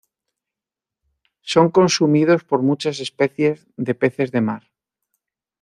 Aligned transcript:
Son 1.51 1.67
consumidos 1.77 2.41
por 2.49 2.59
muchas 2.69 2.97
especies 3.07 3.55
de 3.85 3.93
peces 4.01 4.29
de 4.35 4.41
mar. 4.47 4.63